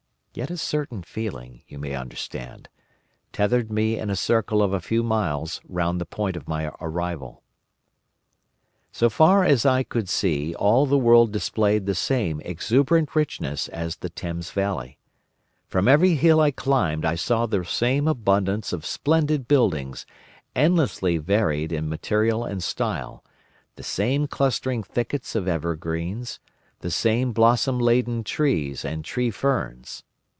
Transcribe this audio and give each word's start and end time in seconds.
Yet 0.33 0.49
a 0.49 0.55
certain 0.55 1.03
feeling, 1.03 1.63
you 1.67 1.77
may 1.77 1.93
understand, 1.93 2.69
tethered 3.33 3.69
me 3.69 3.99
in 3.99 4.09
a 4.09 4.15
circle 4.15 4.63
of 4.63 4.71
a 4.71 4.79
few 4.79 5.03
miles 5.03 5.59
round 5.67 5.99
the 5.99 6.05
point 6.05 6.37
of 6.37 6.47
my 6.47 6.71
arrival. 6.79 7.43
VIII. 8.93 8.93
Explanation 8.93 8.93
"So 8.93 9.09
far 9.09 9.43
as 9.43 9.65
I 9.65 9.83
could 9.83 10.07
see, 10.07 10.55
all 10.55 10.85
the 10.85 10.97
world 10.97 11.33
displayed 11.33 11.85
the 11.85 11.93
same 11.93 12.39
exuberant 12.45 13.13
richness 13.13 13.67
as 13.67 13.97
the 13.97 14.07
Thames 14.09 14.51
valley. 14.51 14.97
From 15.67 15.89
every 15.89 16.15
hill 16.15 16.39
I 16.39 16.51
climbed 16.51 17.03
I 17.03 17.15
saw 17.15 17.45
the 17.45 17.65
same 17.65 18.07
abundance 18.07 18.71
of 18.71 18.85
splendid 18.85 19.49
buildings, 19.49 20.05
endlessly 20.55 21.17
varied 21.17 21.73
in 21.73 21.89
material 21.89 22.45
and 22.45 22.63
style, 22.63 23.21
the 23.75 23.83
same 23.83 24.27
clustering 24.27 24.81
thickets 24.81 25.35
of 25.35 25.49
evergreens, 25.49 26.39
the 26.79 26.89
same 26.91 27.33
blossom 27.33 27.79
laden 27.79 28.23
trees 28.23 28.85
and 28.85 29.03
tree 29.03 29.29
ferns. 29.29 30.03